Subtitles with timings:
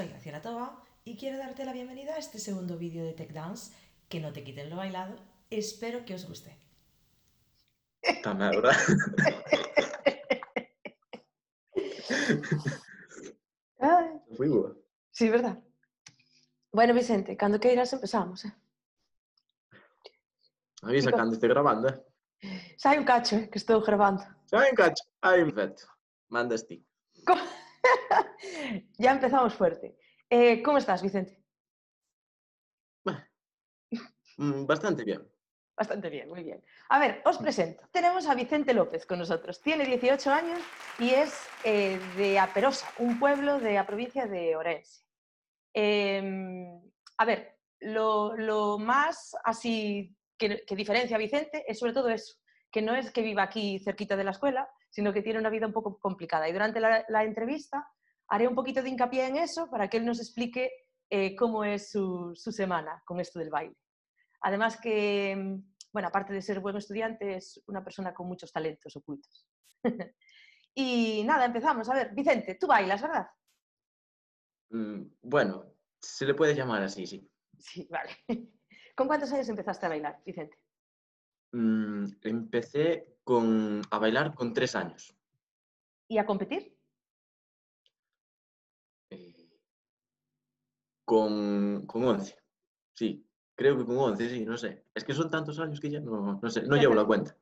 [0.00, 3.74] Soy Graciela Toba y quiero darte la bienvenida a este segundo vídeo de Tech Dance.
[4.08, 5.14] Que no te quiten lo bailado.
[5.50, 6.56] Espero que os guste.
[14.38, 14.76] Boa.
[15.10, 15.58] sí, verdad.
[16.72, 18.52] Bueno, Vicente, cando queiras empezamos, eh?
[20.82, 22.00] Avisa cando este grabando, eh?
[22.76, 24.22] Sai un cacho, eh, que estou grabando.
[24.48, 25.04] Xa en cacho.
[25.20, 25.82] Ai, perfecto.
[26.28, 26.82] Mandas ti.
[27.26, 27.34] Co-
[28.98, 29.96] ya empezamos fuerte.
[30.28, 31.40] Eh, ¿Cómo estás, Vicente?
[34.40, 35.22] Mm, bastante bien.
[35.76, 36.64] Bastante bien, muy bien.
[36.88, 37.86] A ver, os presento.
[37.92, 39.60] Tenemos a Vicente López con nosotros.
[39.60, 40.58] Tiene 18 años
[40.98, 45.02] y es eh, de Aperosa, un pueblo de la provincia de Orense.
[45.74, 46.80] Em,
[47.18, 52.36] a ver, lo, lo más así que, que diferencia a Vicente es sobre todo eso,
[52.70, 55.66] que no es que viva aquí cerquita de la escuela, sino que tiene una vida
[55.66, 56.48] un poco complicada.
[56.48, 57.88] Y durante la, la entrevista
[58.28, 60.70] haré un poquito de hincapié en eso para que él nos explique
[61.10, 63.76] eh, cómo es su, su semana con esto del baile.
[64.42, 68.94] Además que, mm, bueno, aparte de ser buen estudiante, es una persona con muchos talentos
[68.96, 69.46] ocultos.
[70.74, 71.88] y nada, empezamos.
[71.88, 73.26] A ver, Vicente, tú bailas, ¿verdad?
[74.70, 77.28] Mm, bueno, se le puede llamar así, sí.
[77.58, 78.10] Sí, vale.
[78.96, 80.56] ¿Con cuántos años empezaste a bailar, Vicente?
[81.52, 85.14] Mm, empecé con, a bailar con tres años.
[86.08, 86.76] ¿Y a competir?
[89.10, 89.32] Eh,
[91.04, 92.36] con, con 11.
[92.92, 94.84] Sí, creo que con 11, sí, no sé.
[94.92, 97.36] Es que son tantos años que ya no, no sé, no llevo la cuenta.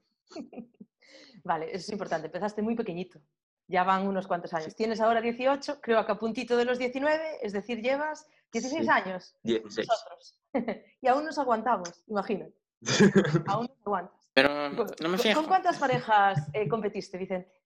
[1.42, 2.27] Vale, eso es importante.
[2.27, 3.22] Empezaste muy pequeñito.
[3.66, 4.77] Ya van unos cuantos años.
[4.77, 8.91] Tienes ahora 18, creo que a puntito de los 19, es decir, llevas 16 Sí.
[8.91, 9.34] años.
[9.42, 9.89] 16.
[9.89, 10.39] Nosotros.
[11.00, 12.53] y aún nos aguantamos, imagínate.
[13.47, 14.18] Aún nos aguantas.
[14.43, 15.41] Pero ¿Con, no me con- fijo.
[15.41, 17.60] ¿con cuántas parejas eh, competiste, Vicente?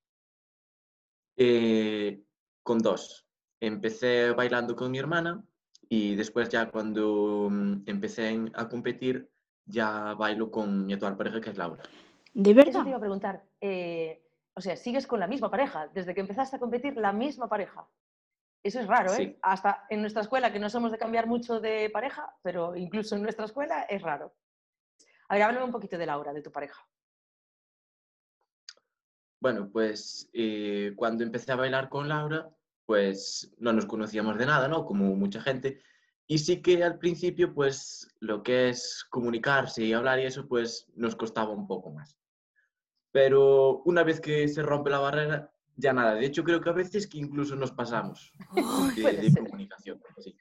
[1.37, 2.25] Eh,
[2.63, 3.27] con dos.
[3.61, 5.45] Empecé bailando con mi hermana
[5.89, 9.31] y después ya cuando mm, empecé a competir
[9.67, 11.83] ya bailo con mi actual pareja que es Laura.
[12.35, 12.87] ¿De Eso te verdad?
[12.87, 13.45] iba a preguntar.
[13.61, 14.19] eh,
[14.55, 17.87] o sea, sigues con la misma pareja, desde que empezaste a competir, la misma pareja.
[18.63, 19.17] Eso es raro, ¿eh?
[19.17, 19.39] Sí.
[19.43, 23.23] Hasta en nuestra escuela, que no somos de cambiar mucho de pareja, pero incluso en
[23.23, 24.35] nuestra escuela es raro.
[25.33, 26.87] A ver, háblame un poquito de Laura, de tu pareja.
[29.41, 32.51] Bueno, pues eh, cuando empecé a bailar con Laura,
[32.85, 34.85] pues no nos conocíamos de nada, ¿no?
[34.85, 35.81] Como mucha gente.
[36.27, 40.87] Y sí que al principio, pues lo que es comunicarse y hablar y eso, pues
[40.97, 42.15] nos costaba un poco más.
[43.11, 46.15] Pero una vez que se rompe la barrera, ya nada.
[46.15, 48.35] De hecho, creo que a veces que incluso nos pasamos
[48.97, 49.99] de, comunicación.
[50.19, 50.37] sí.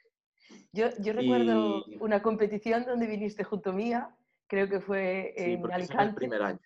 [0.74, 4.18] Yo, yo recuerdo Y- una competición donde viniste junto mía,
[4.52, 6.60] creo que fue Sí, en fue el Alicante, primer año.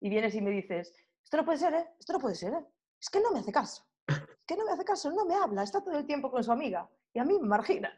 [0.00, 1.86] y vienes y me dices, esto no puede ser, ¿eh?
[2.00, 2.64] Esto no puede ser, ¿eh?
[2.98, 3.84] Es que no me hace caso.
[4.06, 6.50] Es que no me hace caso, no me habla, está todo el tiempo con su
[6.50, 7.94] amiga y a mí me margina.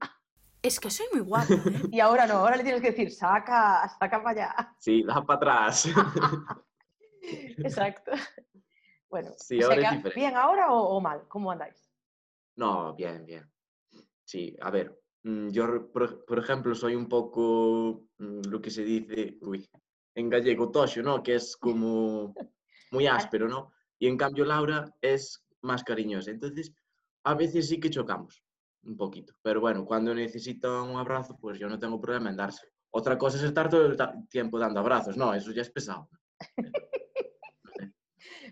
[0.60, 1.82] Es que soy muy guapo, ¿eh?
[1.92, 4.74] Y ahora no, ahora le tienes que decir, saca, saca para allá.
[4.80, 5.86] Sí, da para atrás.
[7.22, 8.10] Exacto.
[9.08, 10.20] Bueno, Sí, o sea ahora es diferente.
[10.20, 11.26] ¿bien ahora o, o mal?
[11.28, 11.90] ¿Cómo andáis?
[12.56, 13.48] No, bien, bien.
[14.24, 18.84] Sí, a ver, yo, re- por, por ejemplo, soy un poco mm, lo que se
[18.84, 19.68] dice, uy,
[20.14, 21.22] en gallego toxo, ¿no?
[21.22, 22.34] Que es como
[22.90, 23.72] muy áspero, ¿no?
[23.98, 26.30] Y en cambio Laura es más cariñosa.
[26.30, 26.72] Entonces,
[27.24, 28.42] a veces sí que chocamos
[28.82, 29.34] un poquito.
[29.42, 32.66] Pero bueno, cuando necesita un abrazo, pues yo no tengo problema en darse.
[32.92, 33.96] Otra cosa es estar todo el
[34.28, 36.08] tiempo dando abrazos, no, eso ya es pesado.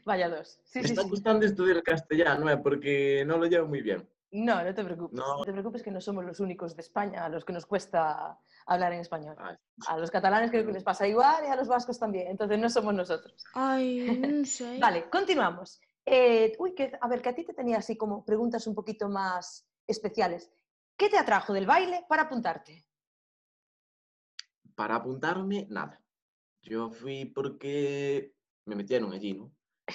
[0.04, 0.60] Vaya dos.
[0.64, 1.08] Sí, Me sí, está sí.
[1.08, 2.58] gustando estudiar castellano, ¿eh?
[2.58, 4.08] Porque no lo llevo muy bien.
[4.30, 5.18] No, no te preocupes.
[5.18, 5.38] No.
[5.38, 8.38] No te preocupes que no somos los únicos de España a los que nos cuesta
[8.66, 9.36] hablar en español.
[9.38, 9.56] Ay,
[9.86, 12.28] A los catalanes creo que les pasa igual y a los vascos también.
[12.28, 13.42] Entonces no somos nosotros.
[13.54, 14.78] Ay, no sé.
[14.78, 15.80] Vale, continuamos.
[16.04, 19.08] Eh, uy, que, a ver, que a ti te tenía así como preguntas un poquito
[19.08, 20.50] más especiales.
[20.96, 22.84] ¿Qué te atrajo del baile para apuntarte?
[24.74, 26.00] para apuntarme, nada.
[26.62, 29.50] Yo fui porque me metieron allí, ¿no?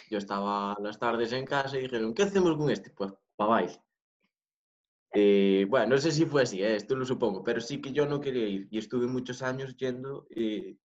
[0.09, 2.89] Yo estaba las tardes en casa y dijeron, ¿qué hacemos con este?
[2.89, 3.81] Pues para baile.
[5.15, 8.07] Eh, bueno, no sé si fue así, eh, esto lo supongo, pero sí que yo
[8.07, 10.75] no quería ir y estuve muchos años yendo eh,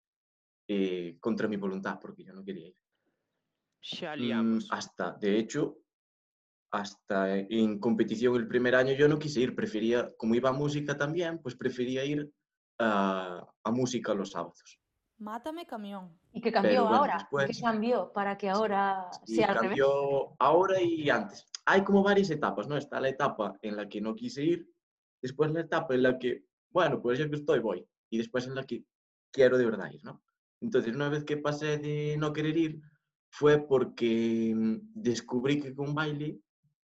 [0.68, 2.76] eh, contra mi voluntad porque yo no quería ir.
[3.80, 5.78] Xa Mm, hasta, de hecho,
[6.70, 10.96] hasta en competición el primer año yo no quise ir, prefería, como iba a música
[10.98, 12.30] también, pues prefería ir
[12.78, 14.78] a, a música los sábados.
[15.18, 16.16] Mátame camión.
[16.32, 17.16] ¿Y qué cambió Pero bueno, ahora?
[17.18, 19.68] después- ¿Qué cambió para que ahora Y sea al revés?
[19.70, 21.47] cambió ahora y antes.
[21.70, 22.78] Hay como varias etapas, ¿no?
[22.78, 24.72] Está la etapa en la que no quise ir,
[25.20, 28.54] después la etapa en la que, bueno, pues ya que estoy, voy, y después en
[28.54, 28.86] la que
[29.30, 30.22] quiero de verdad ir, ¿no?
[30.62, 32.80] Entonces, una vez que pasé de no querer ir,
[33.28, 36.40] fue porque mm, descubrí que con baile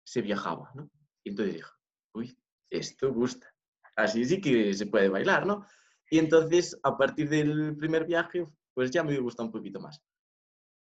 [0.05, 0.88] se viajaba, ¿no?
[1.25, 1.70] Y entonces dije,
[2.14, 2.38] uy,
[2.70, 3.52] esto gusta.
[3.96, 5.66] Así sí que se puede bailar, ¿no?
[6.08, 10.00] Y entonces, a partir del primer viaje, pues ya me gusta un poquito más.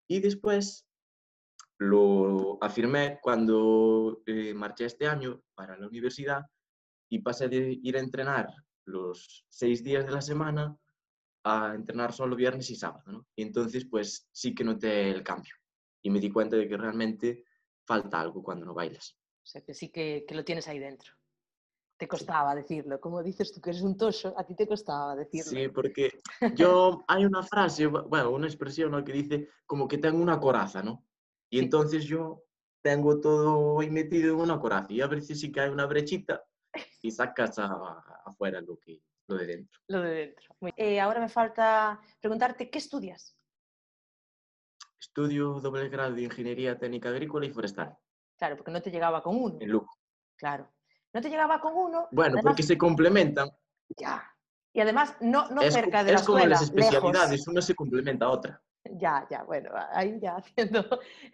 [0.08, 0.87] Y después
[1.82, 6.43] lo afirmé cuando eh, marché este año para la universidad
[7.11, 8.49] y pasé de ir a entrenar
[8.87, 10.76] los seis días de la semana
[11.44, 13.26] a entrenar solo viernes y sábado, ¿no?
[13.37, 15.55] Y entonces, pues sí que noté el cambio
[16.02, 17.44] y me di cuenta de que realmente
[17.85, 19.17] falta algo cuando no bailas.
[19.43, 21.12] O sea, que sí que, que lo tienes ahí dentro.
[21.99, 23.00] Te costaba decirlo.
[23.00, 25.50] Como dices tú que eres un toso, a ti te costaba decirlo.
[25.50, 26.20] Sí, porque
[26.55, 29.05] yo, hay una frase, bu- bueno, una expresión ¿no?
[29.05, 31.05] que dice como que tengo una coraza, ¿no?
[31.52, 31.64] Y Sí.
[31.64, 32.44] entonces yo
[32.82, 36.43] tengo todo ahí metido en una coraza y a veces sí que hay una brechita
[37.02, 39.81] y sacas a- afuera lo, que, lo de dentro.
[39.88, 40.56] Lo de dentro.
[40.60, 43.37] Muy- Eh, ahora me falta preguntarte, ¿qué estudias?
[44.99, 47.96] Estudio doble grado de Ingeniería Técnica Agrícola y Forestal
[48.38, 49.58] Claro, porque no te llegaba con uno.
[49.60, 49.90] en Lugo.
[50.37, 50.72] Claro.
[51.12, 52.08] No te llegaba con uno.
[52.12, 53.50] Bueno, además- porque se complementan.
[53.99, 54.26] Ya.
[54.72, 57.49] Y además, no, no es, cerca de la es como las especialidades, lejos.
[57.49, 58.62] una se complementa a otra.
[58.84, 60.84] Ya, ya, bueno, ahí ya haciendo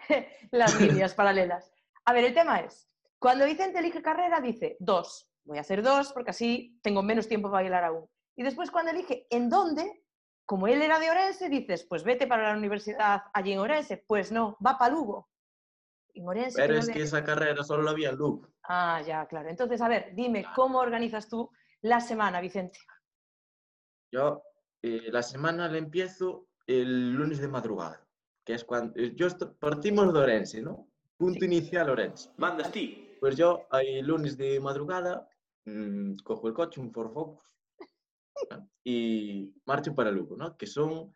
[0.50, 1.70] las líneas paralelas.
[2.04, 5.30] A ver, el tema es, cuando Vicente elige carrera, dice dos.
[5.44, 8.08] Voy a hacer dos porque así tengo menos tiempo para bailar aún.
[8.36, 10.04] Y después cuando elige en dónde,
[10.44, 14.04] como él era de Orense, dices, pues vete para la universidad allí en Orense.
[14.06, 15.30] Pues no, va para Lugo.
[16.14, 18.48] En Orense, Pero es que esa carrera solo la había en Lugo.
[18.64, 19.48] Ah, ya, claro.
[19.48, 20.54] Entonces, a ver, dime, Claro.
[20.54, 22.78] ¿cómo organizas tú la semana, Vicente?
[24.12, 24.42] Yo
[24.82, 28.06] eh, la semana la empiezo el lunes de madrugada,
[28.44, 30.88] que es cuando yo esto- partimos de Orense, ¿no?
[31.16, 31.46] Punto Sí.
[31.46, 32.30] inicial Orense.
[32.36, 33.16] Mandas ti.
[33.20, 35.28] Pues yo el lunes de madrugada
[35.64, 37.58] mm, cojo el coche, un Ford Focus,
[38.50, 38.70] ¿no?
[38.84, 40.56] y marcho para Lugo, ¿no?
[40.56, 41.12] Que son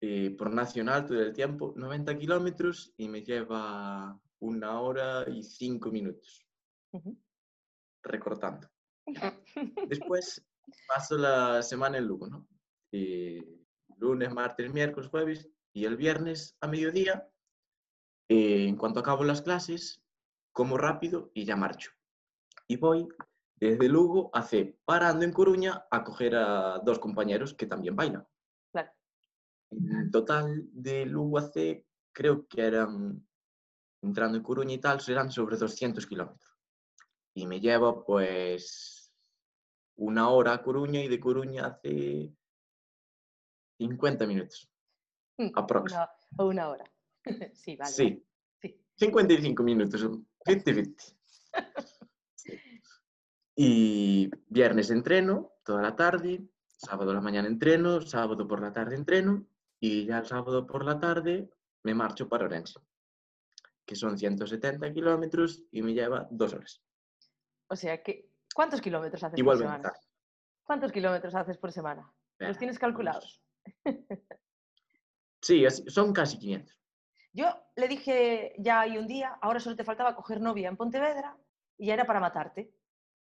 [0.00, 5.90] eh, por nacional todo el tiempo 90 kilómetros y me lleva una hora y cinco
[5.90, 6.46] minutos
[8.02, 8.68] recortando.
[9.88, 10.44] Después
[10.86, 12.46] paso la semana en Lugo, ¿no?
[12.92, 13.17] Eh,
[14.18, 17.28] lunes, martes, miércoles, jueves y el viernes a mediodía,
[18.28, 20.02] eh, en cuanto acabo las clases,
[20.52, 21.92] como rápido y ya marcho.
[22.66, 23.08] Y voy
[23.54, 28.26] desde Lugo a C, parando en Coruña a coger a dos compañeros que también bailan.
[28.72, 28.90] Claro.
[29.70, 33.24] En total de Lugo a C, creo que eran,
[34.02, 36.58] entrando en Coruña y tal, serán sobre 200 kilómetros.
[37.34, 39.12] Y me lleva pues
[39.96, 42.32] una hora a Coruña y de Coruña hace
[43.78, 44.70] 50 minutos.
[45.54, 45.92] Aprox.
[45.92, 46.84] Una, o una hora.
[47.54, 47.90] sí, vale.
[47.90, 48.24] sí, vale.
[48.60, 48.84] Sí.
[48.96, 50.04] 55 minutos,
[50.44, 51.14] 50-50.
[52.34, 52.52] Sí.
[53.56, 58.94] Y viernes entreno toda la tarde, sábado a la mañana entreno, sábado por la tarde
[58.94, 59.44] entreno
[59.80, 61.50] y ya el sábado por la tarde
[61.82, 62.80] me marcho para Orense,
[63.84, 66.82] que son 170 kilómetros y me lleva dos horas.
[67.68, 69.92] O sea que, ¿cuántos kilómetros haces por semana?
[70.62, 72.12] ¿Cuántos kilómetros haces por semana?
[72.38, 73.42] ¿Los tienes calculados?
[75.40, 76.76] Sí, es- son casi 500.
[77.32, 81.36] Yo le dije ya hay un día, ahora solo te faltaba coger novia en Pontevedra
[81.76, 82.72] y ya era para matarte.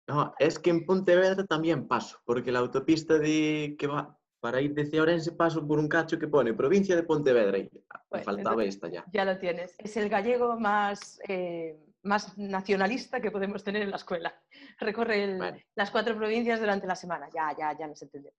[0.08, 4.74] No, es que en Pontevedra también paso, porque la autopista de que va para ir
[4.74, 7.80] de Orense paso por un cacho que pone provincia de Pontevedra y me
[8.10, 9.04] Bueno, faltaba esta ya.
[9.12, 9.76] Ya lo tienes.
[9.78, 14.34] Es el gallego más, eh, más nacionalista que podemos tener en la escuela.
[14.80, 15.58] Recorre el- Bueno.
[15.76, 17.28] las cuatro provincias durante la semana.
[17.32, 18.36] Ya, ya, ya nos entendemos.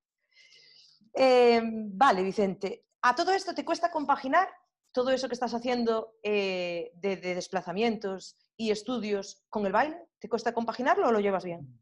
[1.13, 2.85] Eh, vale, Vicente.
[3.01, 4.47] ¿A todo esto te cuesta compaginar
[4.91, 9.97] todo eso que estás haciendo eh, de, de desplazamientos y estudios con el baile?
[10.19, 11.79] ¿Te cuesta compaginarlo o lo llevas bien?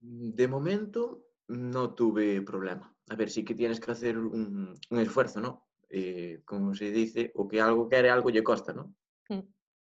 [0.00, 2.94] De momento no tuve problema.
[3.10, 5.66] A ver, sí que tienes que hacer un, un esfuerzo, ¿no?
[5.88, 8.94] Eh, como se dice, o que algo quiere, algo le costa, ¿no?
[9.28, 9.40] Mm.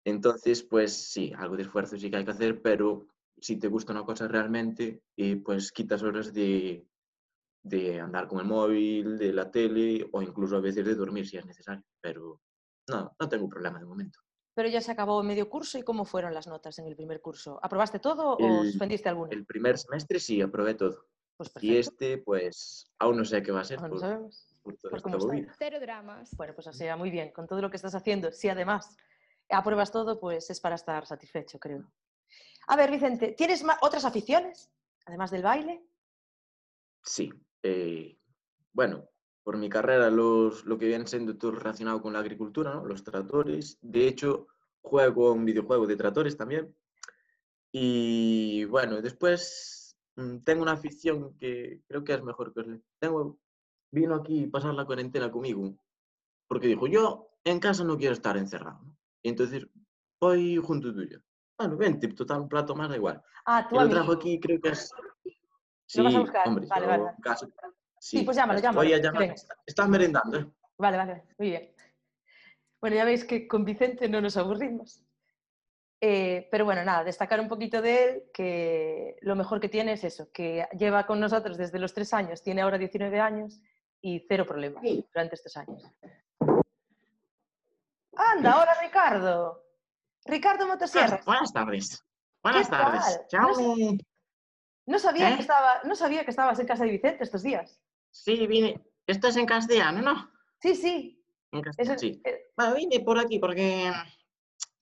[0.04, 3.08] Entonces, pues sí, algo de esfuerzo sí que hay que hacer, pero
[3.38, 6.86] si te gusta una cosa realmente, eh, pues quitas horas de,
[7.68, 11.36] de andar con el móvil, de la tele o incluso a veces de dormir si
[11.36, 11.84] es necesario.
[12.00, 12.40] Pero
[12.88, 14.20] no, no tengo problema de momento.
[14.54, 17.58] Pero ya se acabó medio curso y ¿cómo fueron las notas en el primer curso?
[17.62, 19.32] ¿Aprobaste todo o suspendiste alguna?
[19.32, 21.06] El primer semestre sí, aprobé todo.
[21.36, 24.48] Pues Y este, pues, aún no sé qué va a ser Aún no por, sabemos.
[24.62, 25.54] por esta movida.
[25.58, 26.34] Cero dramas.
[26.36, 28.96] Bueno, pues o sea, muy bien, con todo lo que estás haciendo, si además
[29.50, 31.84] apruebas todo, pues es para estar satisfecho, creo.
[32.68, 34.70] A ver, Vicente, ¿tienes ma- otras aficiones,
[35.04, 35.84] además del baile?
[37.04, 37.30] Sí.
[37.68, 38.18] Eh,
[38.72, 39.08] bueno,
[39.42, 42.84] por mi carrera, los, lo que viene siendo todo relacionado con la agricultura, ¿no?
[42.84, 43.78] Los tractores.
[43.80, 44.48] De hecho,
[44.82, 46.74] juego un videojuego de tractores también.
[47.72, 52.82] Y bueno, después mm, tengo una afición que creo que es mejor que os le-
[52.98, 53.38] Tengo,
[53.92, 55.76] vino aquí a pasar la cuarentena conmigo,
[56.48, 58.96] porque dijo, yo en casa no quiero estar encerrado, ¿no?
[59.22, 59.66] Y entonces
[60.20, 61.20] voy junto tuyo.
[61.58, 63.22] Bueno, 20, total, un plato más da igual.
[63.46, 64.90] Ah, tu Y lo trajo aquí, creo que es...
[65.94, 66.48] ¿Lo vas a Sí, buscar?
[66.48, 67.48] hombre, Vale, vale, caso-
[67.98, 68.88] Sí, pues llámalo, llámalo.
[69.66, 70.46] Estás merendando, ¿eh?
[70.78, 71.72] Vale, vale, muy bien.
[72.80, 75.02] Bueno, ya veis que con Vicente no nos aburrimos.
[76.00, 80.04] Eh, pero bueno, nada, destacar un poquito de él, que lo mejor que tiene es
[80.04, 83.60] eso, que lleva con nosotros desde los tres años, tiene ahora 19 años
[84.02, 85.04] y cero problemas Sí.
[85.12, 85.82] durante estos años.
[88.14, 89.62] Anda, hola Ricardo.
[90.26, 91.20] Ricardo Motosierra.
[91.24, 92.04] Buenas tardes.
[92.42, 93.26] Buenas ¿Qué tardes.
[93.30, 93.40] tal?
[93.40, 93.96] No Chao.
[94.86, 95.34] No sabía, ¿Eh?
[95.36, 97.80] que estaba, no sabía que estabas en casa de Vicente estos días.
[98.10, 98.80] Sí, vine.
[99.06, 100.30] Esto es en castellano, ¿no?
[100.60, 101.24] Sí, sí.
[101.52, 102.22] En es castellano, el- sí.
[102.24, 103.92] eh, Bueno, vine por aquí porque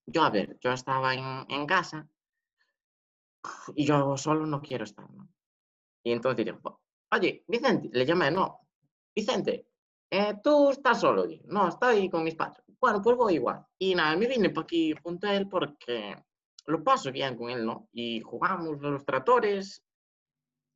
[0.07, 2.09] yo, a ver, yo estaba en, en casa
[3.75, 5.29] y yo solo no quiero estar, ¿no?
[6.03, 6.79] Y entonces digo, "Bu-
[7.13, 8.61] oye, Vicente, le llamé, no,
[9.15, 9.69] Vicente,
[10.11, 12.63] eh, tú estás solo, Digo, no, estoy con mis padres.
[12.81, 13.65] Bueno, pues voy igual.
[13.79, 16.15] Y nada, me vine por aquí junto a él porque
[16.67, 17.89] lo paso bien con él, ¿no?
[17.93, 19.84] Y jugamos a los tractores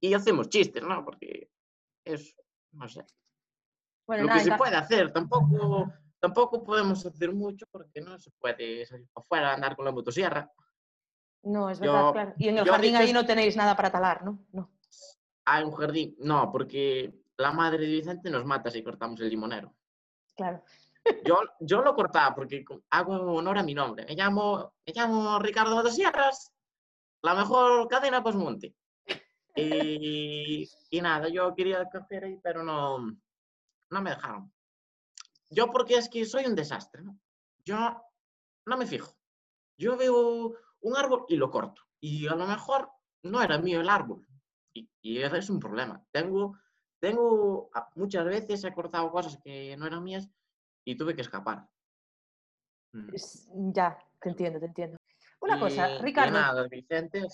[0.00, 1.04] y hacemos chistes, ¿no?
[1.04, 1.50] Porque
[2.04, 2.34] es,
[2.72, 3.04] no sé,
[4.06, 8.18] bueno, lo nada, que se en puede hacer, tampoco, tampoco podemos hacer mucho porque no
[8.18, 10.50] se puede salir para afuera andar con la motosierra.
[11.42, 12.34] No, es verdad, yo- claro.
[12.38, 14.44] Y en el jardín ahí no tenéis nada para talar, ¿no?
[14.52, 14.70] No.
[15.44, 19.74] Hay un jardín, no, porque la madre de Vicente nos mata si cortamos el limonero.
[20.36, 20.62] Claro.
[21.24, 24.04] Yo, yo lo cortaba porque hago honor a mi nombre.
[24.04, 26.52] Me llamo, me llamo Ricardo Motosierras,
[27.22, 28.74] la mejor cadena Posmonte.
[29.58, 32.98] Y, y nada, yo quería coger ahí, pero no,
[33.90, 34.52] no me dejaron.
[35.50, 37.18] Yo porque es que soy un desastre, ¿no?
[37.64, 38.02] Yo
[38.66, 39.16] no me fijo.
[39.78, 41.82] Yo veo un árbol y lo corto.
[42.00, 42.90] Y a lo mejor
[43.22, 44.26] no era mío el árbol.
[44.74, 46.04] Y, y ese es un problema.
[46.10, 46.58] Tengo,
[47.00, 50.28] tengo, a- muchas veces he cortado cosas que no eran mías
[50.84, 51.68] y tuve que escapar.
[52.92, 53.72] Mm.
[53.72, 54.96] Ya, te entiendo, te entiendo.
[55.40, 57.26] Una cosa, Y- y Ricardo, nada, Vicente.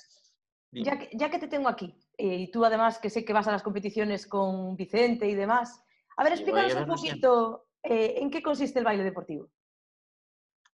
[0.83, 3.47] Ya que, ya que te tengo aquí, eh, y tú además que sé que vas
[3.47, 5.83] a las competiciones con Vicente y demás,
[6.17, 9.51] a ver, explícanos un poquito eh, en qué consiste el baile deportivo.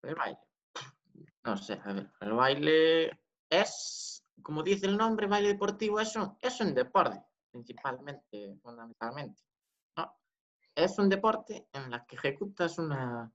[0.03, 0.39] El baile.
[1.43, 6.37] No sé, a ver, el baile es, como dice el nombre, baile deportivo, es un,
[6.41, 9.41] es un deporte, principalmente, fundamentalmente.
[9.97, 10.13] ¿no?
[10.75, 13.31] Es un deporte en la que ejecutas una,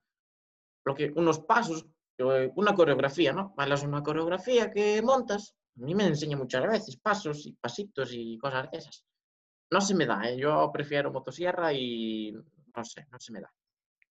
[0.84, 1.86] lo que, unos pasos,
[2.18, 3.54] eh, una coreografía, ¿no?
[3.56, 5.56] Bailas una coreografía que montas.
[5.76, 9.04] A mí me enseña muchas veces pasos y pasitos y cosas de esas.
[9.70, 10.36] No se me da, ¿eh?
[10.36, 13.52] yo prefiero motosierra y no sé, no se me da.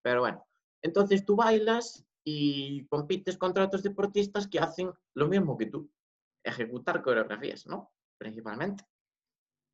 [0.03, 0.47] Pero bueno,
[0.83, 5.91] entonces tú bailas y compites contra otros deportistas que hacen lo mismo que tú,
[6.43, 7.93] ejecutar coreografías, ¿no?
[8.19, 8.85] Principalmente.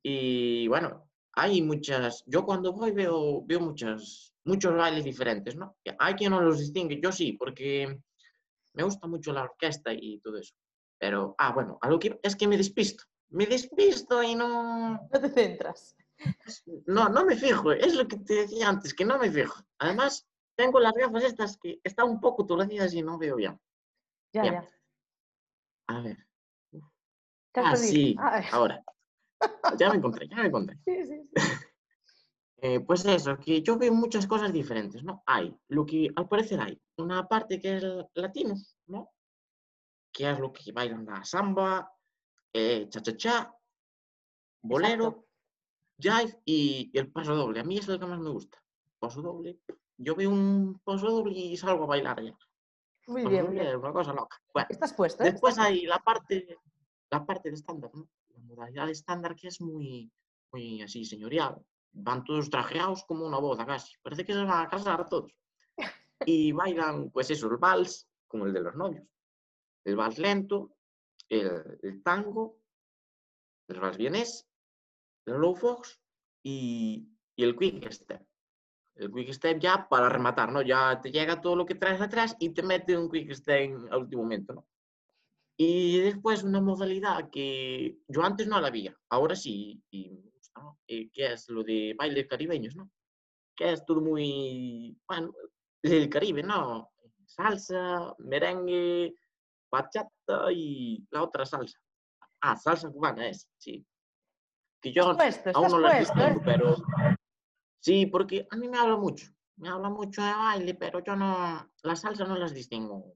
[0.03, 5.77] Y bueno, hay muchas, yo cuando voy veo, veo muchas, muchos bailes diferentes, ¿no?
[5.99, 7.99] Hay quien no los distingue, yo sí, porque
[8.73, 10.53] me gusta mucho la orquesta y todo eso.
[11.03, 13.03] Pero, ah, bueno, a lo que es que me despisto.
[13.29, 15.97] Me despisto y no, No te centras.
[16.85, 19.61] no, no me fijo, es lo que te decía antes, que no me fijo.
[19.79, 23.59] Además, tengo las gafas estas que están un poco torcidas y no veo bien.
[24.33, 24.53] Ya, Bien.
[24.53, 24.69] ya.
[25.87, 26.17] A ver.
[27.51, 28.81] ¿Te has Ah, sí, Ah, ahora.
[29.81, 30.77] Ya me encontré, ya me encontré.
[30.85, 31.29] sí, sí, sí.
[32.65, 35.21] Eh, pues eso, que yo veo muchas cosas diferentes, ¿no?
[35.25, 37.83] Hay, lo que al parecer hay, una parte que es
[38.13, 38.55] latino,
[38.87, 39.12] ¿no?
[40.13, 41.91] Que es lo que bailan la samba,
[42.53, 43.51] eh, cha-cha-cha,
[44.61, 45.25] bolero,
[45.97, 46.27] Exacto.
[46.27, 47.59] jive y el paso doble.
[47.59, 48.63] A mí es el que más me gusta.
[48.99, 49.59] Paso doble.
[49.97, 52.37] Yo veo un paso doble y salgo a bailar ya.
[53.07, 53.67] Muy bien, bien.
[53.67, 54.41] es una cosa loca.
[54.53, 55.31] Bueno, Estás puesto, ¿eh?
[55.31, 56.57] después Estás hay la parte,
[57.09, 58.07] la parte de estándar, ¿no?
[58.29, 60.11] La modalidad de estándar que es muy,
[60.51, 61.61] muy así, señorial.
[61.91, 63.93] Van todos trajeados como una boda casi.
[64.01, 65.31] Parece que se van a casar todos.
[66.25, 69.05] Y bailan, pues eso, el vals, como el de los novios.
[69.85, 70.75] El vals lento,
[71.29, 72.57] el, tango,
[73.67, 74.47] el vals vienés,
[75.25, 75.99] el low fox
[76.43, 78.21] y, el quick step.
[78.95, 80.61] El quick step ya para rematar, ¿no?
[80.61, 84.03] Ya te llega todo lo que traes atrás y te mete un quick step al
[84.03, 84.67] último momento.
[85.57, 90.31] Y después una modalidad que yo antes no la había, ahora sí, y me.
[90.87, 92.91] Eh, que es lo de bailes caribeños, ¿no?
[93.55, 95.33] Que es todo muy, bueno,
[95.81, 96.91] del Caribe, ¿no?
[97.25, 99.15] Salsa, merengue,
[99.73, 101.79] bachata y la otra salsa.
[102.41, 103.83] Ah, salsa cubana es, sí.
[104.79, 106.23] Que yo puesto, aún no las puesto, ¿eh?
[106.25, 106.75] distingo, pero
[107.79, 109.25] sí, porque a mí me habla mucho,
[109.57, 113.15] me habla mucho de baile, pero yo no, la salsa no las distingo.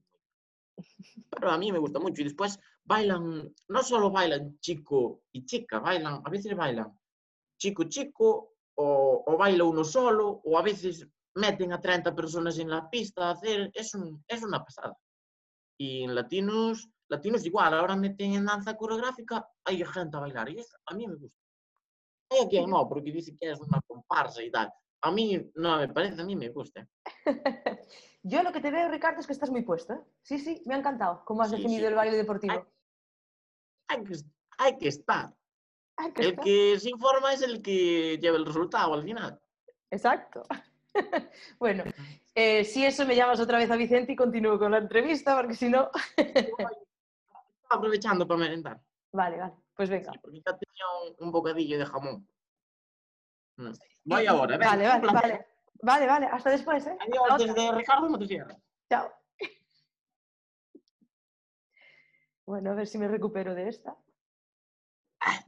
[1.30, 2.22] Pero a mí me gusta mucho.
[2.22, 6.98] Y después bailan, no solo bailan chico y chica, bailan, a veces bailan
[7.58, 12.70] chico, chico, o, o baila uno solo, o a veces meten a 30 personas en
[12.70, 14.96] la pista a hacer, es, un, es una pasada.
[15.78, 20.58] Y en latinos latinos igual, ahora meten en danza coreográfica, hay gente a bailar y
[20.58, 21.38] eso a mí me gusta.
[22.30, 24.70] Hay a quien no, porque dice que es una comparsa y tal.
[25.00, 26.86] A mí no me parece, a mí me gusta.
[28.22, 29.94] Yo lo que te veo, Ricardo, es que estás muy puesto.
[29.94, 30.00] ¿eh?
[30.22, 31.86] Sí, sí, me ha encantado cómo has Sí, definido sí.
[31.86, 32.66] el baile deportivo.
[33.88, 34.14] Hay que,
[34.58, 35.34] hay que estar.
[36.14, 39.40] Que El que se informa es el que lleva el resultado al final.
[39.90, 40.42] Exacto.
[41.58, 41.84] bueno,
[42.40, 45.54] eh, si eso me llamas otra vez a Vicente y continúo con la entrevista, porque
[45.54, 45.90] si no...
[46.16, 46.70] Estaba
[47.70, 48.80] aprovechando para merendar.
[49.12, 50.12] vale, vale, pues venga.
[50.12, 50.84] Sí, porque ya tenía
[51.18, 52.28] un, un bocadillo de jamón.
[54.04, 55.46] Voy ahora, venga, Vale, vale, vale.
[55.80, 56.96] Vale, vale, hasta después, ¿eh?
[57.00, 57.46] Adiós, Hasta otra.
[57.54, 58.56] desde Ricardo Motosierra.
[58.88, 59.12] Chao.
[62.46, 63.96] Bueno, a ver si me recupero de esta.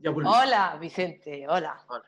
[0.00, 0.10] Ya.
[0.10, 1.84] Hola, Vicente, hola.
[1.88, 2.04] Hola.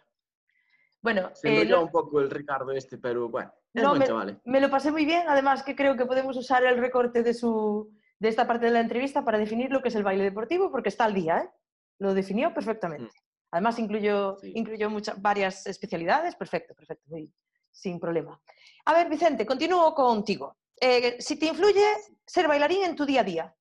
[1.00, 4.06] Bueno, Se eh, no- un poco el Ricardo este, pero bueno, es No, buen me-
[4.06, 4.40] chaval.
[4.44, 7.90] me lo pasé muy bien, además que creo que podemos usar el recorte de, su,
[8.18, 10.88] de esta parte de la entrevista para definir lo que es el baile deportivo, porque
[10.90, 11.50] está al día, ¿eh?
[11.98, 13.10] Lo definió perfectamente.
[13.50, 14.40] Además incluyó, Mm.
[14.40, 14.52] Sí.
[14.56, 17.32] incluyó muchas, varias especialidades, perfecto, perfecto, muy-
[17.70, 18.40] sin problema.
[18.84, 20.56] A ver, Vicente, continúo contigo.
[20.80, 21.84] Eh, si te influye
[22.26, 23.56] ser bailarín en tu día a día.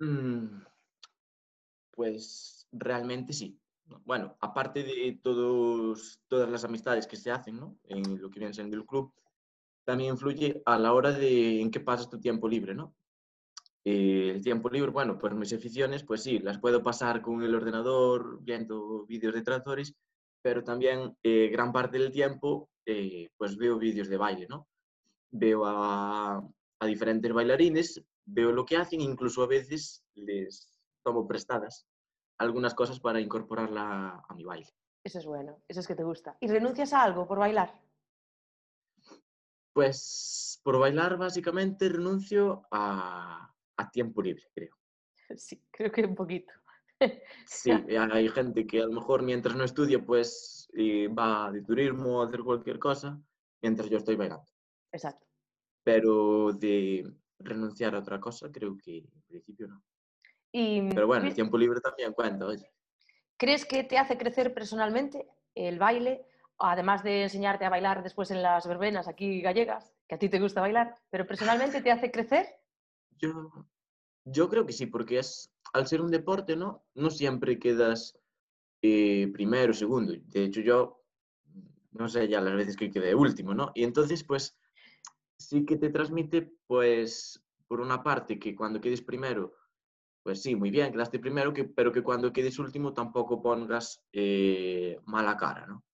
[0.00, 0.62] Mm,
[1.92, 3.58] Pues realmente sí.
[3.86, 4.00] ¿No?
[4.04, 7.78] Bueno, aparte de todas las amistades que se hacen ¿no?
[7.84, 9.12] en lo que viene siendo el club,
[9.84, 12.94] también influye a la hora de en qué pasas tu tiempo libre, ¿no?
[13.84, 17.54] Eh, el tiempo libre, bueno, pues mis aficiones, pues sí, las puedo pasar con el
[17.54, 19.94] ordenador, viendo vídeos de tractores,
[20.40, 24.68] pero también eh, gran parte del tiempo, eh, pues veo vídeos de baile, ¿no?
[25.30, 26.42] Veo a
[26.86, 30.68] diferentes bailarines, veo lo que hacen, incluso a veces les
[31.02, 31.86] tomo prestadas
[32.38, 34.68] algunas cosas para incorporarla a mi baile.
[35.02, 36.36] Eso es bueno, eso es que te gusta.
[36.40, 37.74] ¿Y renuncias a algo por bailar?
[39.72, 44.76] Pues por bailar básicamente renuncio a, a tiempo libre, creo.
[45.36, 46.52] Sí, creo que un poquito.
[47.44, 52.22] Sí, hay gente que a lo mejor mientras no estudia pues eh, va de turismo
[52.22, 53.20] a hacer cualquier cosa
[53.62, 54.46] mientras yo estoy bailando.
[54.92, 55.26] Exacto.
[55.82, 59.82] Pero de renunciar a otra cosa creo que en principio no.
[60.56, 62.70] Y, Pero bueno, el tiempo libre también cuenta, oye.
[63.36, 68.40] ¿Crees que te hace crecer personalmente el baile, además de enseñarte a bailar después en
[68.40, 72.46] las verbenas aquí gallegas, que a ti te gusta bailar, pero personalmente te hace crecer?
[73.18, 73.50] Yo,
[74.24, 76.84] yo creo que sí, porque es, al ser un deporte, ¿no?
[76.94, 78.16] No siempre quedas
[78.80, 80.12] eh, primero, segundo.
[80.16, 81.02] De hecho, yo,
[81.90, 83.72] no sé ya las veces que quedé último, ¿no?
[83.74, 84.56] Y entonces, pues,
[85.36, 89.52] sí que te transmite, pues, por una parte, que cuando quedes primero,
[90.24, 94.98] pues sí, muy bien, quedaste primero, que, pero que cuando quedes último tampoco pongas eh,
[95.04, 95.84] mala cara, ¿no?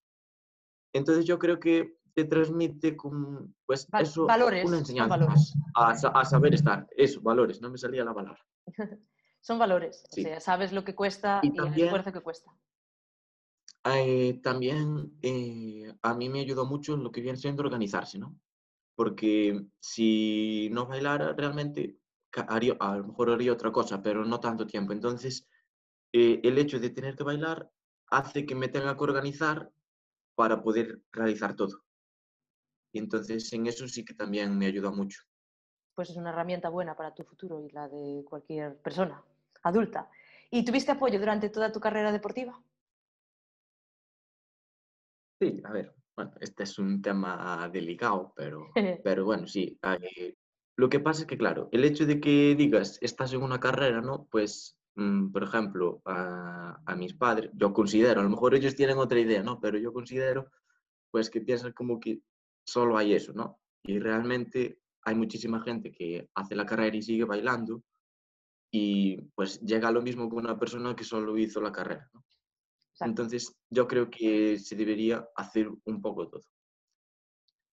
[0.93, 5.55] Entonces yo creo que te transmite con, pues, Val- eso, valores, una enseñanza valores.
[5.75, 6.87] más, a, a saber estar.
[6.97, 8.43] Eso, valores, no me salía la palabra.
[9.41, 10.21] Son valores, Sí.
[10.21, 12.51] o sea, sabes lo que cuesta Y y, el también- esfuerzo que cuesta.
[13.85, 18.35] Eh, también eh, a mí me ayudó mucho en lo que viene siendo organizarse, ¿no?
[18.95, 21.97] Porque si no bailara realmente
[22.47, 24.93] haría, a lo mejor haría otra cosa, pero no tanto tiempo.
[24.93, 25.47] Entonces,
[26.13, 27.69] eh, el hecho de tener que bailar
[28.07, 29.71] hace que me tenga que organizar
[30.35, 31.83] para poder realizar todo.
[32.93, 35.21] Y entonces en eso sí que también me ayuda mucho.
[35.95, 39.23] Pues es una herramienta buena para tu futuro y la de cualquier persona
[39.63, 40.09] adulta.
[40.49, 42.61] ¿Y tuviste apoyo durante toda tu carrera deportiva?
[45.39, 48.67] Sí, a ver, bueno, este es un tema delicado, pero,
[49.03, 49.79] pero bueno, sí.
[49.81, 50.35] eh,
[50.77, 54.01] lo que pasa es que, claro, el hecho de que digas estás en una carrera,
[54.01, 54.27] ¿no?
[54.31, 58.97] Pues, mm, por ejemplo, a, a mis padres, yo considero, a lo mejor ellos tienen
[58.97, 59.59] otra idea, ¿no?
[59.59, 60.51] Pero yo considero,
[61.11, 62.21] pues, que piensan como que
[62.65, 63.59] solo hay eso, ¿no?
[63.83, 67.83] Y realmente hay muchísima gente que hace la carrera y sigue bailando
[68.71, 72.23] y pues llega a lo mismo que una persona que solo hizo la carrera, ¿no?
[72.99, 76.43] Entonces, yo creo que se debería hacer un poco todo.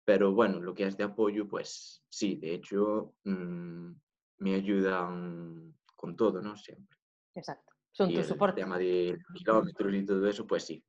[0.06, 3.90] Pero bueno, lo que es de apoyo, pues sí, de hecho, mm,
[4.38, 6.56] me ayudan con todo, ¿no?
[6.56, 6.96] Siempre.
[7.34, 7.74] Exacto.
[7.90, 8.60] Son tu el soporte.
[8.60, 10.84] tema de kilómetros y todo eso, pues sí.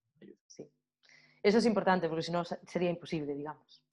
[0.45, 0.69] Sí.
[1.41, 3.83] Eso es importante porque si no se- sería imposible, digamos.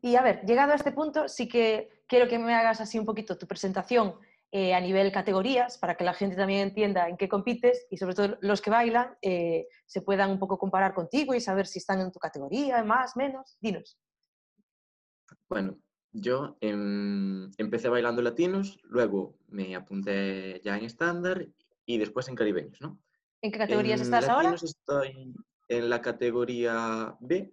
[0.00, 3.04] Y a ver, llegado a este punto, sí que quiero que me hagas así un
[3.04, 4.14] poquito tu presentación
[4.50, 8.14] eh, a nivel categorías para que la gente también entienda en qué compites y sobre
[8.14, 12.00] todo los que bailan eh, se puedan un poco comparar contigo y saber si están
[12.00, 13.58] en tu categoría, más, menos.
[13.60, 13.98] Dinos.
[15.50, 15.76] Bueno,
[16.12, 21.48] yo em, empecé bailando latinos, luego me apunté ya en estándar
[21.84, 23.00] y después en caribeños, ¿no?
[23.42, 24.50] ¿En qué categorías En estás ahora?
[24.50, 25.34] latinos estoy
[25.68, 27.52] en la categoría B,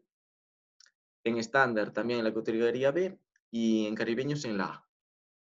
[1.23, 4.87] en estándar también en la categoría B y en caribeños en la A.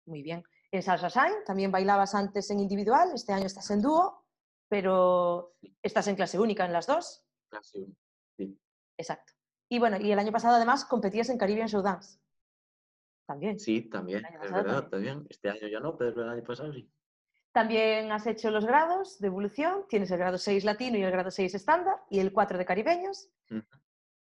[0.08, 0.44] Muy bien.
[0.72, 4.26] en Salsa Shine, también bailabas antes en individual, este año estás en dúo,
[4.68, 7.24] pero estás en clase única en las dos.
[7.50, 7.96] Clase uno,
[8.38, 8.60] sí.
[8.98, 9.34] Exacto.
[9.70, 12.20] Y bueno, y el año pasado además competías en Caribbean Showdance.
[13.30, 13.60] También.
[13.60, 15.24] Sí, también, es verdad, también.
[15.30, 16.92] Este año ya no, pero el año pasado sí.
[17.52, 21.30] También has hecho los grados de evolución, tienes el grado 6 latino y el grado
[21.30, 23.30] 6 estándar y el 4 de caribeños.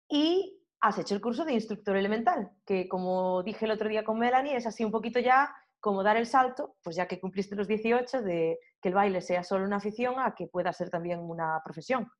[0.10, 4.20] Y has hecho el curso de instructor elemental, que como dije el otro día con
[4.20, 7.70] Melanie, es así un poquito ya como dar el salto, pues ya que cumpliste los
[7.70, 11.62] 18, de que el baile sea solo una afición a que pueda ser también una
[11.64, 12.12] profesión.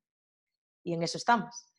[0.82, 1.69] Y en eso estamos.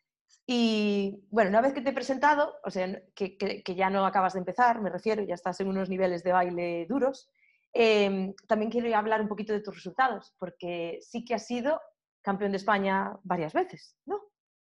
[0.45, 4.05] Y bueno, una vez que te he presentado, o sea, que, que- que ya no
[4.05, 7.29] acabas de empezar, me refiero, ya estás en unos niveles de baile duros,
[7.73, 11.79] em, también quiero hablar un poquito de tus resultados, porque sí que has sido
[12.21, 14.19] campeón de España varias veces, ¿no?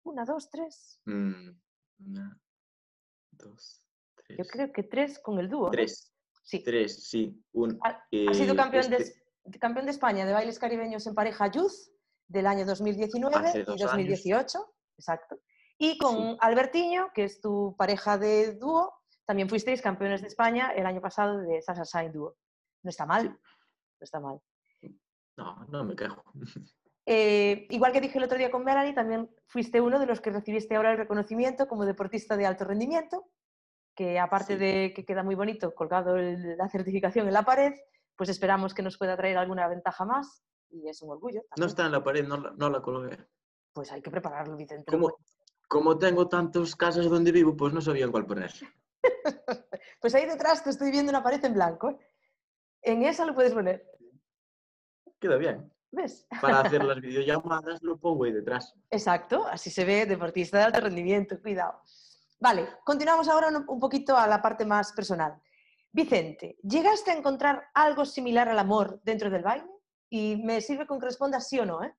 [0.04, 1.00] Una, dos, tres.
[1.06, 1.50] Mm,
[2.08, 2.40] una,
[3.32, 3.84] dos,
[4.16, 4.38] tres.
[4.38, 5.66] Yo creo que tres con el dúo.
[5.66, 5.72] ¿no?
[5.72, 6.12] Tres,
[6.44, 6.62] Sí.
[6.64, 7.42] tres, sí.
[7.54, 11.08] Un, Ha- Has sido eh, campeón, de, este- Es- campeón de España de bailes caribeños
[11.08, 11.72] en pareja Youth
[12.28, 14.73] del año 2019 Hace y dos 2018.
[14.98, 15.40] Exacto.
[15.78, 16.38] Y con.
[16.40, 18.94] Albertiño, que es tu pareja de dúo,
[19.26, 22.36] también fuisteis campeones de España el año pasado de Sasha Shine Dúo.
[22.84, 23.30] No está mal.
[23.30, 24.40] No está mal.
[25.38, 26.24] No, no me quejo.
[27.06, 30.30] Eh, igual que dije el otro día con Melanie, también fuiste uno de los que
[30.32, 33.26] recibiste ahora el reconocimiento como deportista de alto rendimiento,
[33.94, 34.60] que aparte Sí.
[34.60, 37.74] de que queda muy bonito colgado el- la certificación en la pared,
[38.16, 41.42] pues esperamos que nos pueda traer alguna ventaja más y es un orgullo.
[41.58, 43.18] No está en la pared, no la, no la colgué.
[43.74, 44.92] Pues hay que prepararlo, Vicente.
[44.92, 45.18] Como,
[45.68, 48.52] como tengo tantas casas donde vivo, pues no sabía en cuál poner.
[50.00, 51.90] Pues ahí detrás te estoy viendo una pared en blanco.
[51.92, 51.98] ¿eh?
[52.82, 53.90] En esa lo puedes poner.
[55.18, 55.72] Queda bien.
[55.92, 56.28] ¿Ves?
[56.42, 58.74] Para hacer las videollamadas lo pongo ahí detrás.
[58.90, 61.82] Exacto, así se ve deportista de alto rendimiento, cuidado.
[62.42, 65.42] Vale, continuamos ahora un- un poquito a la parte más personal.
[65.94, 69.70] Vicente, ¿llegaste a encontrar algo similar al amor dentro del baile?
[70.10, 71.94] Y me sirve con que respondas sí o no, ¿eh?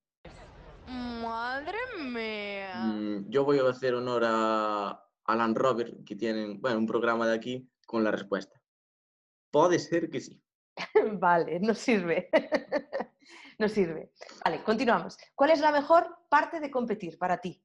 [0.87, 2.85] Madre mía.
[2.85, 7.35] Mm, yo voy a hacer honor a Alan Robert, que tienen bueno, un programa de
[7.35, 8.61] aquí, con la respuesta.
[9.51, 10.43] Puede ser que sí.
[11.21, 12.29] vale, no sirve.
[13.59, 14.13] no sirve.
[14.45, 15.17] Vale, continuamos.
[15.35, 17.63] ¿Cuál es la mejor parte de competir para ti?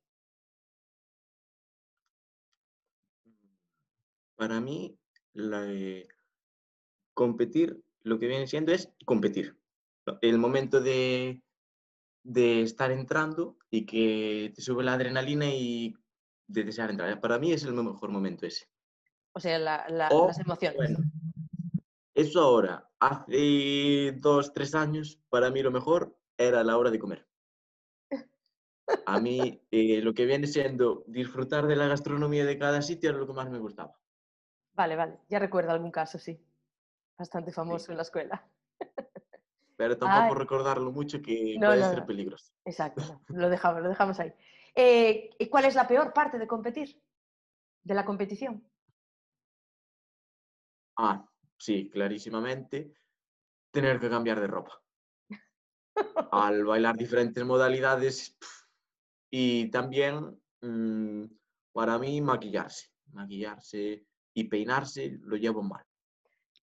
[4.36, 4.98] Para mí,
[5.34, 6.08] la de
[7.14, 9.60] competir, lo que viene siendo es competir.
[10.22, 11.44] El momento de,
[12.30, 15.96] de estar entrando y que te sube la adrenalina y
[16.48, 17.20] de desear entrar.
[17.20, 18.68] Para mí es el mejor momento ese.
[19.34, 20.78] O sea, la- la- O, las emociones.
[20.78, 21.00] Bueno,
[22.14, 27.28] eso ahora, hace dos, tres años, para mí lo mejor era la hora de comer.
[29.06, 33.20] A mí eh, lo que viene siendo disfrutar de la gastronomía de cada sitio era
[33.20, 34.00] lo que más me gustaba.
[34.74, 36.40] Vale, vale, ya recuerdo algún caso, sí.
[37.18, 38.48] Bastante famoso en la escuela.
[39.80, 40.40] Pero tampoco Ay.
[40.40, 42.06] recordarlo mucho que No, puede no, ser no.
[42.06, 42.52] peligroso.
[42.66, 44.34] Exacto, lo dejamos, lo dejamos ahí.
[44.76, 47.02] Eh, ¿y ¿Cuál es la peor parte de competir?
[47.82, 48.70] De la competición.
[50.98, 51.26] Ah,
[51.58, 52.94] sí, clarísimamente,
[53.72, 54.82] tener que cambiar de ropa.
[56.34, 58.38] Al bailar diferentes modalidades
[59.32, 61.24] y también mm,
[61.72, 65.86] para mí maquillarse, maquillarse y peinarse lo llevo mal.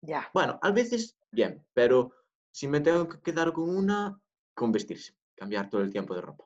[0.02, 2.12] Ya, Bueno, a veces bien, pero
[2.50, 4.20] si me tengo que quedar con una,
[4.54, 6.44] con vestirse, cambiar todo el tiempo de ropa.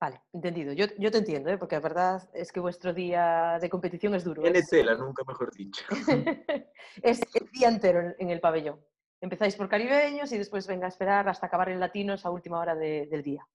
[0.00, 0.72] vale, entendido.
[0.72, 1.58] Yo, yo te entiendo, ¿eh?
[1.58, 4.42] porque la verdad es que vuestro día de competición es duro.
[4.42, 5.84] Tiene Es, tela, nunca mejor dicho.
[7.02, 8.80] es el día entero en, el pabellón.
[9.20, 12.74] Empezáis por caribeños y después venga a esperar hasta acabar en latinos a última hora
[12.74, 13.46] de- del día.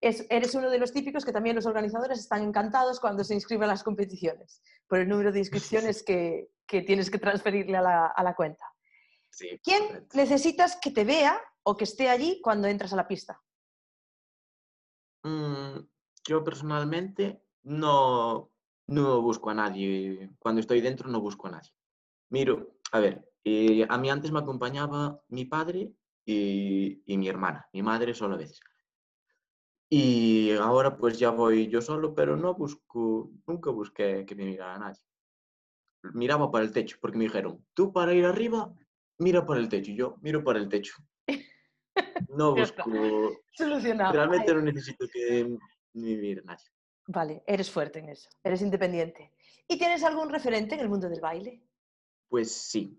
[0.00, 3.64] Es- eres uno de los típicos que también los organizadores están encantados cuando se inscriben
[3.64, 8.06] a las competiciones, por el número de inscripciones que, que tienes que transferirle a la,
[8.06, 8.71] a la cuenta.
[9.32, 13.40] Sí, ¿Quién necesitas que te vea o que esté allí cuando entras a la pista?
[15.22, 15.78] Mm,
[16.26, 18.52] yo personalmente no,
[18.88, 20.30] no busco a nadie.
[20.38, 21.70] Cuando estoy dentro no busco a nadie.
[22.28, 25.92] Miro, a ver, eh, a mí antes me acompañaba mi padre
[26.26, 28.60] y, y mi hermana, mi madre solo a veces.
[29.88, 34.78] Y ahora pues ya voy yo solo, pero no busco, nunca busqué que me mirara
[34.78, 35.00] nadie.
[36.14, 38.74] Miraba para el techo, porque me dijeron, tú para ir arriba,
[39.18, 39.90] mira para el techo.
[39.90, 40.94] Y yo miro para el techo.
[42.28, 42.82] No busco,
[43.52, 44.12] Solucionado.
[44.14, 46.64] realmente no necesito que me mire nadie.
[47.08, 49.32] Vale, eres fuerte en eso, eres independiente.
[49.68, 51.62] ¿Y tienes algún referente en el mundo del baile?
[52.28, 52.98] Pues sí.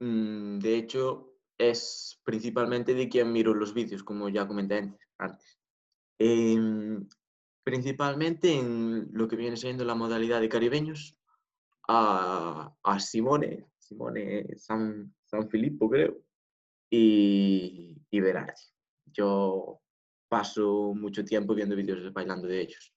[0.00, 5.58] Mm, De hecho, es principalmente de quien miro los vídeos, como ya comenté an- antes.
[6.18, 7.06] Em,
[7.62, 11.18] principalmente en lo que viene siendo la modalidad de caribeños,
[11.88, 16.16] a, a Simone, Simone San, San Filippo, creo,
[16.90, 18.52] y, y Berardi.
[19.06, 19.80] Yo
[20.28, 22.94] paso mucho tiempo viendo vídeos bailando de ellos.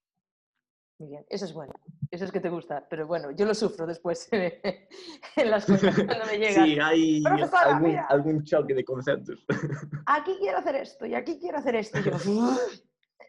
[0.97, 1.73] Muy bien, eso es bueno.
[2.09, 2.87] Eso es que te gusta.
[2.89, 6.65] Pero bueno, yo lo sufro después en las cosas cuando me llegan.
[6.65, 9.45] Sí, hay algún, algún choque de conceptos.
[10.05, 11.99] Aquí quiero hacer esto y aquí quiero hacer esto.
[11.99, 12.11] Y yo,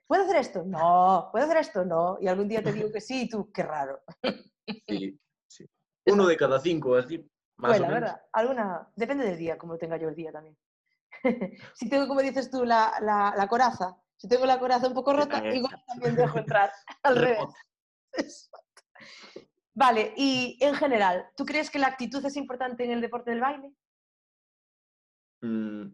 [0.06, 0.62] ¿puedo hacer esto?
[0.64, 1.28] No.
[1.32, 1.84] ¿Puedo hacer esto?
[1.84, 2.18] No.
[2.20, 4.00] Y algún día te digo que sí y tú, qué raro.
[4.86, 5.66] Sí, sí.
[6.06, 8.00] Uno de cada cinco, así, más Bueno, o menos.
[8.00, 8.22] ¿verdad?
[8.32, 8.88] Alguna...
[8.96, 10.56] Depende del día, como tenga yo el día también.
[11.74, 15.12] si tengo, como dices tú, la, la, la coraza, si tengo la coraza un poco
[15.12, 16.70] rota, igual también dejo entrar
[17.02, 17.44] al revés.
[19.74, 23.40] Vale, y en general, ¿tú crees que la actitud es importante en el deporte del
[23.40, 23.74] baile?
[25.42, 25.88] Mm,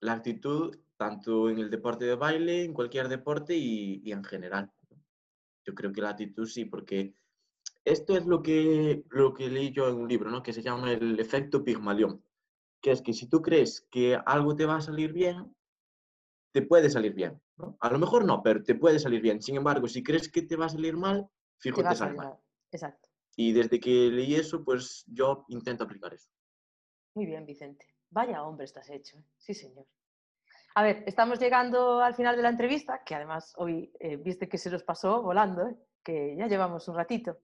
[0.00, 4.72] la actitud, tanto en el deporte de baile, en cualquier deporte y, y en general.
[5.64, 7.14] Yo creo que la actitud sí, porque
[7.92, 10.42] esto es lo que, lo que leí yo en un libro, ¿no?
[10.42, 12.22] que se llama el efecto Pigmalión,
[12.80, 15.54] que es que si tú crees que algo te va a salir bien,
[16.52, 17.40] te puede salir bien.
[17.56, 17.76] ¿no?
[17.80, 19.42] A lo mejor no, pero te puede salir bien.
[19.42, 22.34] Sin embargo, si crees que te va a salir mal, fijo, Te te, sale mal.
[22.70, 23.08] Exacto.
[23.36, 26.30] Y desde que leí eso, pues yo intento aplicar eso.
[27.14, 27.86] Muy bien, Vicente.
[28.10, 29.16] Vaya hombre estás hecho.
[29.18, 29.24] ¿eh?
[29.36, 29.86] Sí, señor.
[30.74, 34.58] A ver, estamos llegando al final de la entrevista, que además hoy eh, viste que
[34.58, 35.76] se nos pasó volando, ¿eh?
[36.02, 37.38] que ya llevamos un ratito.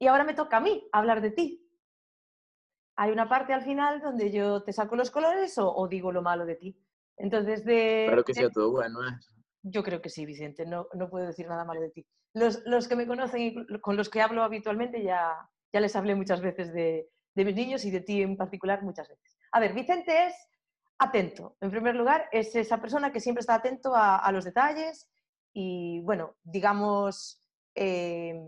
[0.00, 1.70] Y ahora me toca a mí hablar de ti.
[2.96, 6.22] Hay una parte al final donde yo te saco los colores o, o digo lo
[6.22, 6.76] malo de ti.
[7.16, 9.06] Entonces, de, Espero que de- sea todo bueno.
[9.06, 9.12] ¿eh?
[9.62, 12.06] yo creo que sí, Vicente, no, no puedo decir nada malo de ti.
[12.32, 15.36] Los, los que me conocen y con los que hablo habitualmente ya,
[15.70, 19.06] ya les hablé muchas veces de, de mis niños y de ti en particular muchas
[19.08, 19.36] veces.
[19.52, 20.34] A ver, Vicente es
[20.98, 21.58] atento.
[21.60, 25.10] En primer lugar, es esa persona que siempre está atento a, a los detalles
[25.52, 28.40] y, bueno, digamos, eh,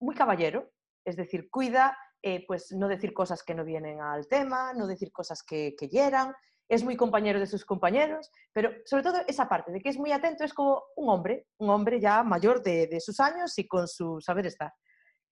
[0.00, 0.70] muy caballero,
[1.08, 5.12] es decir, cuida eh, pues no decir cosas que no vienen al tema, no decir
[5.12, 6.34] cosas que, que hieran,
[6.68, 10.12] es muy compañero de sus compañeros, pero sobre todo esa parte de que es muy
[10.12, 13.88] atento, es como un hombre, un hombre ya mayor de, de sus años y con
[13.88, 14.72] su saber estar.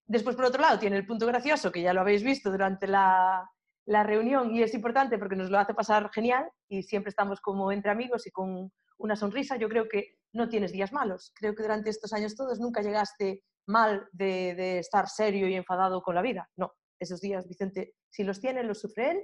[0.07, 3.51] Después, por otro lado, tiene el punto gracioso, que ya lo habéis visto durante la,
[3.87, 7.71] la reunión y es importante porque nos lo hace pasar genial y siempre estamos como
[7.73, 9.57] entre amigos y con una sonrisa.
[9.57, 11.33] Yo creo que no tienes días malos.
[11.35, 16.02] Creo que durante estos años todos nunca llegaste mal de, de estar serio y enfadado
[16.02, 16.48] con la vida.
[16.57, 19.22] No, esos días, Vicente, si los tiene, los sufre él.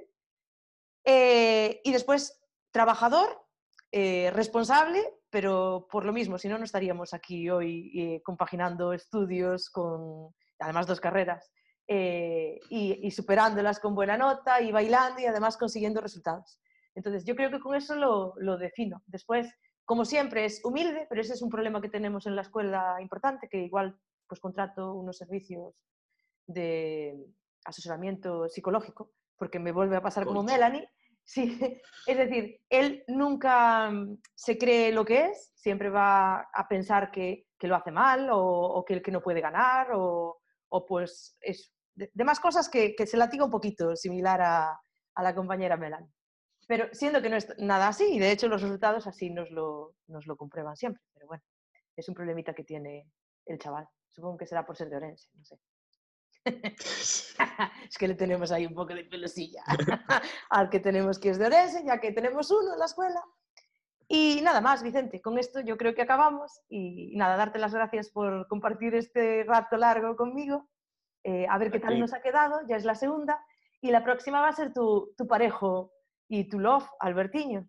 [1.04, 3.46] Eh, y después, trabajador,
[3.90, 9.70] eh, responsable, pero por lo mismo, si no, no estaríamos aquí hoy eh, compaginando estudios
[9.70, 11.50] con, además, dos carreras,
[11.88, 16.60] eh, y, y superándolas con buena nota y bailando y además consiguiendo resultados.
[16.94, 19.02] Entonces, yo creo que con eso lo, lo defino.
[19.06, 19.52] Después,
[19.84, 23.48] como siempre, es humilde, pero ese es un problema que tenemos en la escuela importante,
[23.48, 23.98] que igual
[24.32, 25.74] pues contrato unos servicios
[26.46, 27.14] de
[27.66, 30.42] asesoramiento psicológico, porque me vuelve a pasar como.
[30.42, 30.88] Melanie.
[31.22, 31.60] Sí,
[32.06, 37.44] es decir, él nunca mm, se cree lo que es, siempre va a pensar que,
[37.58, 40.40] que lo hace mal o, o que el que no puede ganar o,
[40.70, 44.80] o pues es de, de más cosas que, que se latiga un poquito, similar a,
[45.14, 46.08] a la compañera Melanie.
[46.66, 49.94] Pero siendo que no es nada así, y de hecho los resultados así nos lo,
[50.06, 51.02] nos lo comprueban siempre.
[51.12, 51.42] Pero bueno,
[51.94, 53.06] es un problemita que tiene
[53.46, 53.88] el chaval.
[54.10, 55.58] Supongo que será por ser de Orense, no sé.
[57.88, 59.62] es que le tenemos ahí un poco de pelosilla
[60.50, 63.22] al que tenemos que es de Orense, ya que tenemos uno en la escuela.
[64.08, 66.60] Y nada más, Vicente, con esto yo creo que acabamos.
[66.68, 70.68] Y nada, darte las gracias por compartir este rato largo conmigo.
[71.24, 73.42] Eh, a ver qué tal nos ha quedado, ya es la segunda.
[73.80, 75.92] Y la próxima va a ser tu, tu parejo
[76.28, 77.66] y tu love, Albertiño.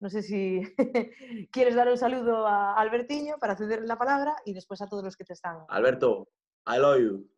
[0.00, 0.62] No sé si
[1.52, 5.16] quieres dar un saludo a Albertiño para cederle la palabra y después a todos los
[5.16, 5.58] que te están.
[5.68, 6.28] Alberto,
[6.66, 7.30] I love you.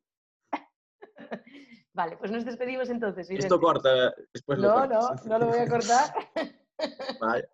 [1.92, 3.28] Vale, pues nos despedimos entonces.
[3.28, 3.46] Vicente.
[3.46, 6.14] Esto corta, después lo No, no, no lo voy a cortar.
[7.20, 7.48] Vale.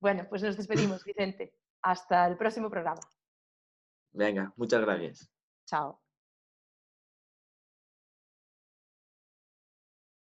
[0.00, 1.54] Bueno, pues nos despedimos, Vicente.
[1.82, 3.00] Hasta el próximo programa.
[4.12, 5.30] Venga, muchas gracias.
[5.66, 6.03] Chao.